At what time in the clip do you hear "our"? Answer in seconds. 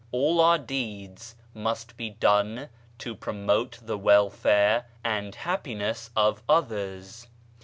0.41-0.57